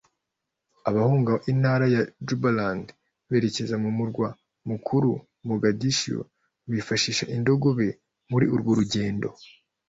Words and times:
Abahunga 0.89 1.33
intara 1.51 1.85
ya 1.95 2.01
Jubaland 2.27 2.85
berekeza 3.29 3.75
mu 3.83 3.89
murwa 3.97 4.27
mukuru 4.69 5.09
Mogadishio 5.47 6.19
bifashisha 6.71 7.25
indogobe 7.35 7.87
muri 8.31 8.45
urwo 8.55 8.71
rugendo 8.79 9.27